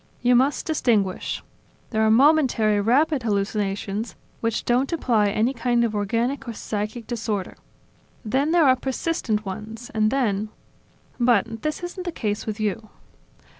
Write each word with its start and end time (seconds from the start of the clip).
You 0.23 0.35
must 0.35 0.65
distinguish. 0.65 1.43
There 1.91 2.01
are 2.01 2.09
momentary, 2.09 2.81
rapid 2.81 3.21
hallucinations, 3.21 4.15
which 4.39 4.65
don't 4.65 4.91
imply 4.91 5.27
any 5.29 5.53
kind 5.53 5.83
of 5.83 5.93
organic 5.93 6.47
or 6.47 6.53
psychic 6.53 7.05
disorder. 7.05 7.55
Then 8.25 8.49
there 8.49 8.65
are 8.65 8.75
persistent 8.75 9.45
ones, 9.45 9.91
and 9.93 10.09
then... 10.09 10.49
But, 11.19 11.61
this 11.61 11.83
isn't 11.83 12.05
the 12.05 12.11
case 12.11 12.47
with 12.47 12.59
you." 12.59 12.89